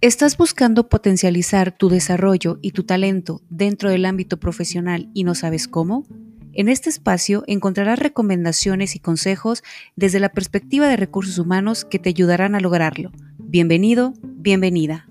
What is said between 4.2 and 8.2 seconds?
profesional y no sabes cómo? En este espacio encontrarás